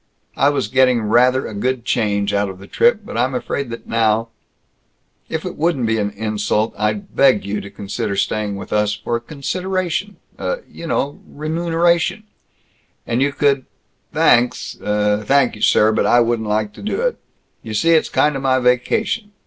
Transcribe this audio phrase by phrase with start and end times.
[0.35, 3.85] I was getting rather a good change out of the trip, but I'm afraid that
[3.85, 4.29] now
[5.29, 9.15] If it wouldn't be an insult, I'd beg you to consider staying with us for
[9.17, 12.23] a consideration, uh, you know, remuneration,
[13.05, 13.67] and you could"
[14.11, 17.19] "Thanks, uh, thank you, sir, but I wouldn't like to do it.
[17.61, 19.33] You see, it's kind of my vacation.